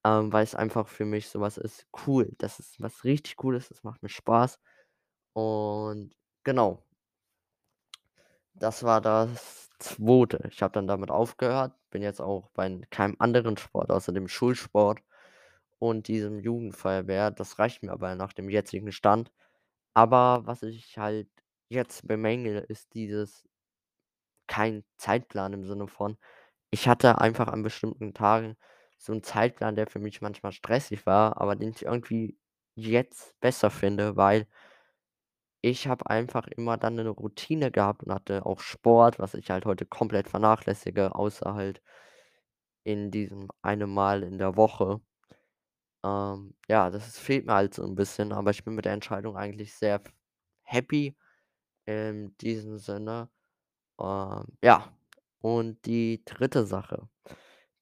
ähm, 0.05 0.33
weil's 0.33 0.55
einfach 0.55 0.89
für 0.89 1.05
mich 1.07 1.29
so 1.31 1.41
was 1.41 1.59
ist 1.59 1.87
cool. 2.07 2.33
Das 2.39 2.59
ist 2.61 2.81
was 2.81 3.05
richtig 3.05 3.37
Cooles, 3.37 3.69
das 3.69 3.85
macht 3.85 4.03
mir 4.03 4.09
Spaß. 4.11 4.61
Und 5.35 6.13
genau. 6.45 6.85
Das 8.55 8.83
war 8.83 9.01
das 9.01 9.70
zweite. 9.81 10.49
Ich 10.51 10.63
habe 10.63 10.73
dann 10.73 10.87
damit 10.87 11.11
aufgehört, 11.11 11.75
bin 11.91 12.03
jetzt 12.03 12.21
auch 12.21 12.51
bei 12.53 12.81
keinem 12.91 13.17
anderen 13.19 13.57
Sport 13.57 13.91
außer 13.91 14.13
dem 14.13 14.29
Schulsport 14.29 15.01
und 15.79 16.09
diesem 16.09 16.39
Jugendfeuerwehr. 16.41 17.31
Das 17.33 17.59
reicht 17.59 17.83
mir 17.83 17.93
aber 17.93 18.15
nach 18.17 18.33
dem 18.35 18.51
jetzigen 18.51 18.93
Stand. 18.93 19.33
Aber 19.95 20.43
was 20.47 20.63
ich 20.65 20.99
halt 20.99 21.29
jetzt 21.71 22.07
bemängele, 22.09 22.61
ist 22.61 22.95
dieses 22.95 23.45
kein 24.49 24.85
Zeitplan 24.97 25.53
im 25.53 25.65
Sinne 25.65 25.87
von 25.89 26.17
ich 26.75 26.89
hatte 26.89 27.19
einfach 27.21 27.49
an 27.49 27.65
bestimmten 27.65 28.15
Tagen 28.15 28.57
so 28.99 29.13
'n 29.13 29.25
Zeitplan, 29.25 29.77
der 29.77 29.89
für 29.89 30.01
mich 30.01 30.23
manchmal 30.23 30.53
stressig 30.55 31.07
war, 31.07 31.41
aber 31.43 31.57
den 31.57 31.73
ich 31.73 31.85
irgendwie 31.85 32.39
jetzt 32.77 33.39
besser 33.43 33.71
finde, 33.71 34.17
weil 34.17 34.49
ich 35.63 35.87
habe 35.89 36.09
einfach 36.11 36.47
immer 36.49 36.77
dann 36.79 36.97
'ne 36.97 37.09
Routine 37.11 37.71
gehabt 37.71 38.05
und 38.05 38.13
hatte 38.15 38.47
auch 38.47 38.61
Sport, 38.61 39.19
was 39.19 39.35
ich 39.35 39.51
halt 39.51 39.67
heute 39.67 39.87
komplett 39.87 40.29
vernachlässige, 40.29 41.15
außer 41.15 41.55
halt 41.55 41.81
in 42.87 43.11
diesem 43.11 43.49
einem 43.63 43.93
Mal 43.93 44.23
in 44.23 44.39
der 44.39 44.57
Woche. 44.57 45.01
Ähm, 46.05 46.55
ja, 46.69 46.91
das 46.91 47.19
fehlt 47.19 47.47
mir 47.47 47.55
halt 47.55 47.75
so 47.75 47.83
'n 47.85 47.95
bisschen, 47.95 48.33
aber 48.33 48.51
ich 48.51 48.65
bin 48.65 48.75
mit 48.75 48.85
der 48.87 48.93
Entscheidung 48.95 49.37
eigentlich 49.37 49.75
sehr 49.75 50.01
happy 50.63 51.17
in 51.87 52.37
diesem 52.39 52.79
Sinne. 52.79 53.31
Ähm, 54.01 54.47
ja, 54.65 54.93
und 55.41 55.85
die 55.87 56.23
dritte 56.27 56.67
Sache, 56.67 57.09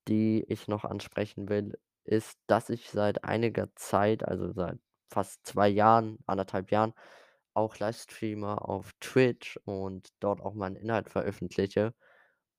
die 0.09 0.45
ich 0.49 0.69
noch 0.69 0.85
ansprechen 0.85 1.49
will, 1.51 1.79
ist, 2.05 2.39
dass 2.49 2.71
ich 2.71 2.91
seit 2.91 3.25
einiger 3.25 3.69
Zeit, 3.77 4.25
also 4.27 4.53
seit 4.53 4.79
fast 5.11 5.47
2 5.47 5.69
Jahren, 5.69 6.19
1 6.27 6.47
1/2 6.47 6.71
Jahren 6.73 6.95
auch 7.59 7.79
Livestreame 7.79 8.63
auf 8.63 8.93
Twitch 9.01 9.59
und 9.67 10.09
dort 10.21 10.41
auch 10.43 10.55
meinen 10.55 10.77
Inhalt 10.77 11.11
veröffentliche, 11.11 11.95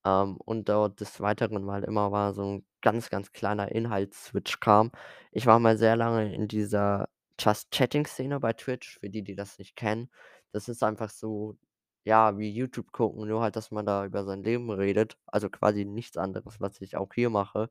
ähm, 0.06 0.38
und 0.38 0.70
dort 0.70 1.00
des 1.02 1.20
Weiteren 1.22 1.64
mal 1.66 1.84
immer 1.84 2.10
mal 2.10 2.34
so 2.34 2.44
'n 2.44 2.66
ganz, 2.82 3.10
ganz 3.10 3.32
kleiner 3.34 3.72
Inhaltsswitch 3.72 4.60
kam. 4.62 4.92
Ich 5.32 5.46
war 5.48 5.60
mal 5.60 5.78
sehr 5.78 5.96
lange 5.98 6.34
in 6.36 6.48
dieser 6.48 7.10
Just-Chatting-Szene 7.40 8.40
bei 8.40 8.54
Twitch, 8.54 9.00
für 9.00 9.10
die, 9.10 9.24
die 9.24 9.36
das 9.36 9.58
nicht 9.60 9.76
kennen. 9.76 10.10
Das 10.54 10.70
ist 10.70 10.84
einfach 10.84 11.10
so, 11.10 11.58
ja, 12.06 12.38
wie 12.38 12.52
YouTube 12.52 12.92
gucken, 12.94 13.28
nur 13.28 13.42
halt, 13.42 13.56
dass 13.58 13.72
man 13.72 13.86
da 13.86 14.06
über 14.06 14.24
sein 14.26 14.44
Leben 14.44 14.70
redet, 14.72 15.18
also 15.28 15.50
quasi 15.50 15.86
nichts 15.86 16.18
anderes, 16.18 16.60
was 16.62 16.82
ich 16.82 16.98
auch 16.98 17.14
hier 17.14 17.30
mache. 17.30 17.70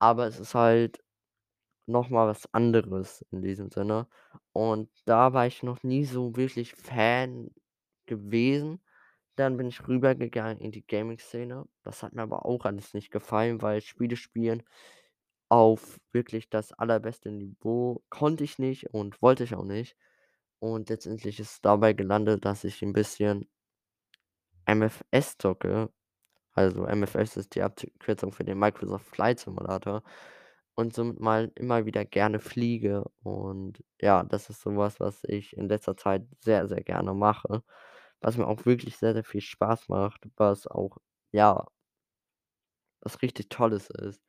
Aber 0.00 0.26
es 0.26 0.40
ist 0.40 0.54
halt 0.54 1.00
noch 1.86 2.08
mal 2.10 2.28
was 2.28 2.52
anderes 2.54 3.24
in 3.30 3.42
diesem 3.42 3.70
Sinne. 3.70 4.08
Und 4.52 4.90
da 5.06 5.32
war 5.32 5.46
ich 5.46 5.62
noch 5.62 5.82
nie 5.82 6.04
so 6.04 6.36
wirklich 6.36 6.74
Fan 6.74 7.50
gewesen. 8.06 8.82
Dann 9.36 9.56
bin 9.56 9.68
ich 9.68 9.86
rübergegangen 9.88 10.58
in 10.60 10.72
die 10.72 10.86
Gaming-Szene. 10.86 11.66
Das 11.84 12.02
hat 12.02 12.12
mir 12.14 12.22
aber 12.22 12.46
auch 12.46 12.64
alles 12.66 12.94
nicht 12.94 13.10
gefallen, 13.10 13.62
weil 13.62 13.80
Spiele 13.82 14.16
spielen 14.16 14.62
auf 15.48 16.00
wirklich 16.12 16.50
das 16.50 16.72
allerbeste 16.72 17.30
Niveau 17.30 18.02
konnte 18.10 18.44
ich 18.44 18.58
nicht 18.58 18.92
und 18.94 19.20
wollte 19.22 19.44
ich 19.44 19.54
auch 19.54 19.64
nicht. 19.64 19.96
Und 20.60 20.88
letztendlich 20.90 21.40
ist 21.40 21.52
es 21.52 21.60
dabei 21.62 21.92
gelandet, 21.94 22.44
dass 22.44 22.64
ich 22.64 22.82
'n 22.82 22.92
bisschen 22.94 23.48
MFS 24.66 25.36
zocke. 25.38 25.90
Also, 26.54 26.86
MFS 26.86 27.36
ist 27.38 27.54
die 27.54 27.62
Abkürzung 27.62 28.32
für 28.32 28.44
den 28.44 28.58
Microsoft 28.58 29.06
Flight 29.06 29.40
Simulator 29.40 30.02
und 30.74 30.94
somit 30.94 31.20
mal 31.20 31.52
immer 31.56 31.86
wieder 31.86 32.04
gerne 32.04 32.40
fliege. 32.40 33.04
Und 33.22 33.82
ja, 34.00 34.22
das 34.24 34.50
ist 34.50 34.62
so 34.62 34.76
was, 34.76 34.98
ich 35.24 35.56
in 35.56 35.68
letzter 35.68 35.96
Zeit 35.96 36.26
sehr, 36.40 36.68
sehr 36.68 36.82
gerne 36.82 37.14
mache, 37.14 37.62
was 38.20 38.36
mir 38.38 38.46
auch 38.48 38.66
wirklich 38.66 38.96
sehr, 38.98 39.14
sehr 39.14 39.24
viel 39.24 39.40
Spaß 39.42 39.88
macht, 39.88 40.22
was 40.36 40.66
auch, 40.68 40.98
ja 41.32 41.66
was 43.02 43.20
richtig 43.22 43.48
Tolles 43.48 43.90
ist, 43.90 44.22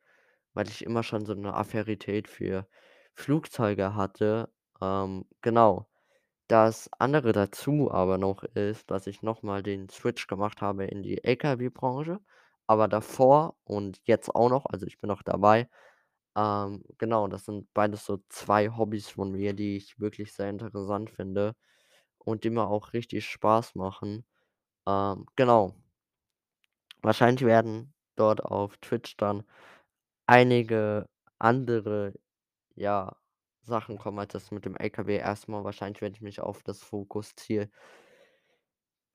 weil 0.54 0.68
ich 0.68 0.84
immer 0.84 1.02
schon 1.02 1.24
so 1.26 1.34
'ne 1.34 1.54
Affinität 1.54 2.28
für 2.28 2.66
Flugzeuge 3.14 3.94
hatte. 3.94 4.50
Ähm, 4.80 5.26
genau. 5.42 5.88
Das 6.48 6.90
andere 6.98 7.32
dazu 7.32 7.90
aber 7.92 8.18
noch 8.18 8.44
ist, 8.44 8.90
dass 8.90 9.06
ich 9.08 9.22
noch 9.22 9.42
mal 9.42 9.62
den 9.64 9.88
Switch 9.90 10.26
gemacht 10.28 10.62
habe 10.62 10.84
in 10.86 11.02
die 11.02 11.24
LKW-Branche, 11.24 12.20
aber 12.68 12.88
davor 12.88 13.56
und 13.64 14.00
jetzt 14.06 14.34
auch 14.34 14.50
noch, 14.50 14.66
also 14.66 14.86
ich 14.86 15.00
bin 15.00 15.08
noch 15.08 15.22
dabei, 15.22 15.68
Ähm, 16.36 16.84
genau, 16.98 17.28
das 17.28 17.44
sind 17.46 17.72
beides 17.74 18.04
so 18.06 18.18
2 18.28 18.68
Hobbys 18.70 19.08
von 19.10 19.32
mir, 19.32 19.52
die 19.54 19.76
ich 19.76 19.98
wirklich 20.00 20.32
sehr 20.32 20.50
interessant 20.50 21.10
finde 21.10 21.54
und 22.18 22.44
die 22.44 22.50
mir 22.50 22.66
auch 22.68 22.92
richtig 22.94 23.26
Spaß 23.26 23.74
machen. 23.76 24.26
Ähm, 24.86 25.26
genau. 25.36 25.74
Wahrscheinlich 27.02 27.44
werden 27.44 27.92
dort 28.16 28.42
auf 28.44 28.76
Twitch 28.78 29.16
dann 29.16 29.44
einige 30.26 31.08
andere, 31.38 32.14
ja, 32.76 33.16
Sachen 33.62 33.98
kommen 33.98 34.18
als 34.20 34.32
das 34.34 34.50
mit 34.52 34.64
dem 34.66 34.76
LKW. 34.76 35.16
Erst 35.18 35.48
mal 35.48 35.64
wahrscheinlich 35.64 36.02
werde 36.02 36.16
ich 36.16 36.22
mich 36.22 36.40
auf 36.40 36.62
das 36.64 36.82
Fokusziel 36.82 37.70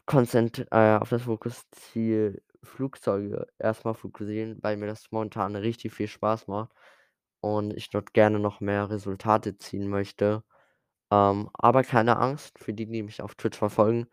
konzent 0.06 0.66
äh, 0.72 0.98
auf 0.98 1.10
das 1.10 1.24
Fokusziel 1.24 2.42
Flugzeuge 2.64 3.48
erst 3.60 3.86
mal 3.86 3.94
fokussieren, 3.94 4.58
weil 4.62 4.76
mir 4.78 4.88
das 4.88 5.12
momentan 5.12 5.56
richtig 5.56 5.94
viel 5.94 6.08
Spaß 6.08 6.48
macht 6.48 6.72
und 7.42 7.74
ich 7.76 7.90
dort 7.90 8.14
gerne 8.14 8.40
noch 8.40 8.60
mehr 8.62 8.90
Resultate 8.90 9.58
ziehen 9.58 9.88
möchte. 9.90 10.44
Ähm, 11.12 11.50
aber 11.54 11.84
keine 11.84 12.18
Angst 12.20 12.60
für 12.60 12.74
die, 12.74 12.88
die 12.88 13.04
mich 13.04 13.22
auf 13.22 13.36
Twitch 13.36 13.58
verfolgen. 13.58 14.08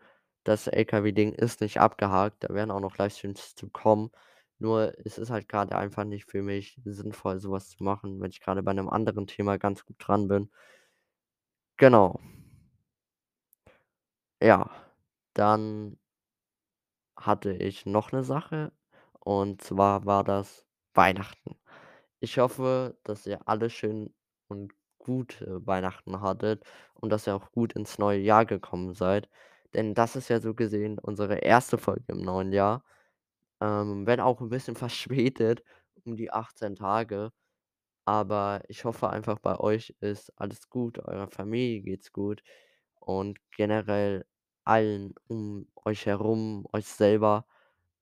Das 0.45 0.67
LKW-Ding 0.67 1.33
ist 1.33 1.61
nicht 1.61 1.79
abgehakt. 1.81 2.43
Da 2.45 2.53
werden 2.53 2.71
auch 2.71 2.79
noch 2.81 2.97
Livestreams 2.97 3.55
zu 3.55 3.69
kommen. 3.69 4.11
Nur 4.59 4.93
es 5.05 5.17
ist 5.19 5.29
halt 5.31 5.49
grade 5.49 5.77
einfach 5.77 6.03
nicht 6.05 6.25
für 6.31 6.41
mich 6.43 6.79
sinnvoll, 6.85 7.39
so 7.39 7.51
was 7.51 7.69
zu 7.71 7.83
machen, 7.83 8.21
wenn 8.21 8.31
ich 8.31 8.41
grade 8.41 8.63
bei 8.63 8.73
'nem 8.73 8.89
anderen 8.89 9.27
Thema 9.27 9.57
ganz 9.59 9.85
gut 9.85 9.97
dran 9.99 10.27
bin. 10.29 10.49
Genau. 11.79 12.19
Ja, 14.41 14.69
dann 15.33 15.97
hatte 17.19 17.51
ich 17.53 17.85
noch 17.85 18.11
'ne 18.11 18.23
Sache 18.23 18.71
und 19.19 19.61
zwar 19.61 20.05
war 20.05 20.23
das 20.23 20.65
Weihnachten. 20.93 21.55
Ich 22.23 22.39
hoffe, 22.39 22.97
dass 23.03 23.27
ihr 23.27 23.39
alle 23.47 23.69
schön 23.69 24.11
und 24.47 24.73
gute 24.97 25.65
Weihnachten 25.67 26.19
hattet 26.19 26.63
und 26.95 27.11
dass 27.11 27.27
ihr 27.27 27.35
auch 27.35 27.51
gut 27.51 27.73
ins 27.73 27.99
neue 27.99 28.19
Jahr 28.19 28.45
gekommen 28.45 28.93
seid, 28.95 29.29
denn 29.75 29.93
das 29.93 30.15
ist 30.15 30.27
ja 30.29 30.39
so 30.39 30.55
gesehen 30.55 30.97
unsere 30.97 31.35
1. 31.43 31.77
Folge 31.77 32.05
im 32.13 32.21
neuen 32.21 32.51
Jahr, 32.51 32.83
ähm, 33.61 34.07
wenn 34.07 34.19
auch 34.21 34.41
'n 34.41 34.49
bisschen 34.49 34.75
verspätet 34.77 35.63
um 36.05 36.15
die 36.17 36.31
18 36.31 36.75
Tage. 36.75 37.31
Aber 38.05 38.61
ich 38.69 38.85
hoffe 38.85 39.09
einfach, 39.11 39.39
bei 39.39 39.59
euch 39.59 39.95
ist 40.01 40.31
alles 40.39 40.69
gut, 40.69 40.99
eurer 40.99 41.29
Familie 41.29 41.81
geht's 41.81 42.13
gut 42.13 42.43
und 43.01 43.39
generell 43.57 44.25
allen 44.65 45.13
um 45.27 45.67
euch 45.85 46.05
herum, 46.07 46.67
euch 46.73 46.87
selber. 46.87 47.45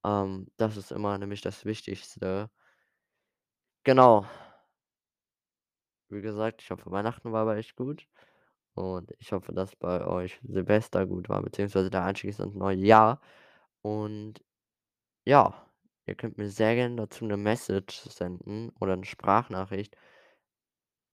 Ähm, 0.06 0.50
das 0.58 0.78
ist 0.78 0.92
immer 0.94 1.18
nämlich 1.20 1.42
das 1.42 1.66
Wichtigste. 1.66 2.50
Genau. 3.86 4.26
Wie 6.12 6.22
gesagt, 6.22 6.62
ich 6.62 6.70
hoffe, 6.70 6.92
Weihnachten 6.92 7.32
war 7.32 7.46
bei 7.46 7.58
euch 7.58 7.76
gut 7.76 8.08
und 8.76 9.12
ich 9.20 9.32
hoffe, 9.32 9.54
dass 9.54 9.76
bei 9.76 10.06
euch 10.06 10.40
Silvester 10.44 11.08
gut 11.08 11.30
war, 11.30 11.42
beziehungsweise 11.44 11.90
der 11.90 12.04
Einstieg 12.06 12.38
ins 12.40 12.54
neue 12.56 12.78
Jahr. 12.78 13.22
Und 13.82 14.44
ja, 15.26 15.56
ihr 16.08 16.16
könnt 16.16 16.38
mir 16.38 16.50
sehr 16.50 16.76
gerne 16.76 16.96
dazu 16.98 17.26
'ne 17.26 17.38
Message 17.38 18.02
senden 18.10 18.72
oder 18.82 18.98
'ne 18.98 19.06
Sprachnachricht 19.06 19.96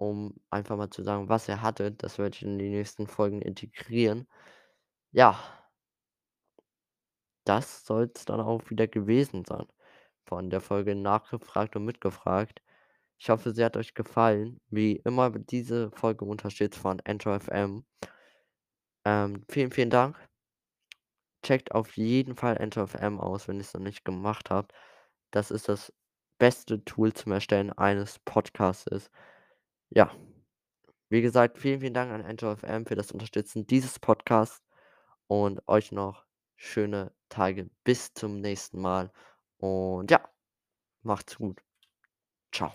um 0.01 0.35
einfach 0.51 0.77
mal 0.77 0.91
zu 0.91 1.03
sagen, 1.03 1.29
was 1.29 1.49
ihr 1.49 1.63
hattet. 1.63 2.03
Das 2.03 2.19
werde 2.19 2.35
ich 2.37 2.43
in 2.43 2.59
die 2.59 2.71
nächsten 2.71 3.07
Folgen 3.07 3.43
integrieren. 3.43 4.27
Ja. 5.13 5.39
Das 7.47 7.85
soll's 7.85 8.25
dann 8.25 8.41
auch 8.41 8.71
wieder 8.71 8.87
gewesen 8.87 9.45
sein 9.45 9.67
von 10.27 10.51
der 10.51 10.61
Folge 10.61 10.95
„Nachgefragt 10.95 11.77
und 11.77 11.85
mitgefragt“. 11.85 12.63
Ich 13.19 13.31
hoffe, 13.31 13.53
sie 13.55 13.65
hat 13.65 13.77
euch 13.77 13.95
gefallen. 13.95 14.61
Wie 14.71 14.97
immer 14.97 15.31
diese 15.31 15.91
Folge 15.93 16.25
unterstützt 16.25 16.79
von 16.79 17.01
Anchor 17.05 17.37
FM. 17.41 17.85
Ähm, 19.05 19.45
vielen, 19.49 19.71
vielen 19.71 19.91
Dank. 19.91 20.17
Checkt 21.45 21.73
auf 21.73 21.97
jeden 21.97 22.37
Fall 22.37 22.59
Anchor 22.59 22.87
FM 22.89 23.21
aus, 23.21 23.49
wenn 23.49 23.59
ihr's 23.59 23.75
noch 23.75 23.81
nicht 23.81 24.05
gemacht 24.05 24.51
habt. 24.51 24.73
Das 25.33 25.51
ist 25.51 25.69
das 25.69 25.93
beste 26.39 26.85
Tool 26.85 27.13
zum 27.13 27.33
Erstellen 27.33 27.73
eines 27.73 28.19
Podcastes. 28.21 29.11
Ja. 29.91 30.11
Wie 31.11 31.23
gesagt, 31.23 31.59
vielen, 31.59 31.81
vielen 31.81 31.95
Dank 31.95 32.11
an 32.13 32.23
Anchor 32.25 32.57
FM 32.57 32.87
für 32.87 32.95
das 32.97 33.13
Unterstützen 33.13 33.67
dieses 33.67 33.99
Podcasts 33.99 34.63
und 35.29 35.61
euch 35.69 35.93
noch 35.93 36.25
schöne 36.57 37.13
Tage. 37.29 37.71
Bis 37.85 38.15
zum 38.15 38.41
nächsten 38.41 38.81
Mal 38.81 39.13
und 39.63 40.11
ja, 40.11 40.21
macht's 41.03 41.37
gut. 41.37 41.63
Tschau. 42.53 42.73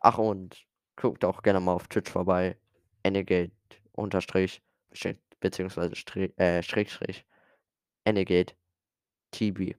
Ach, 0.00 0.18
und 0.18 0.66
guckt 0.96 1.24
auch 1.24 1.42
gerne 1.42 1.60
mal 1.60 1.72
auf 1.74 1.88
Twitch 1.88 2.10
vorbei. 2.10 2.58
Enegate 3.04 3.52
Unterstrich 3.92 4.62
bezieh 4.90 5.16
beziehungsweise 5.40 5.94
Strich 5.96 6.36
äh, 6.38 6.62
Schrägstrich 6.62 7.24
Enegate 8.04 8.54
TB. 9.30 9.76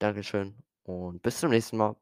Dankeschön 0.00 0.56
und 0.84 1.22
bis 1.22 1.38
zum 1.38 1.50
nächsten 1.50 1.76
Mal. 1.76 2.01